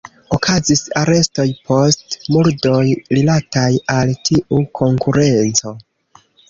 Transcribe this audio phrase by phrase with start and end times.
[0.35, 2.81] Okazis arestoj post murdoj
[3.19, 3.69] rilataj
[3.99, 5.81] al tiu konkurenco.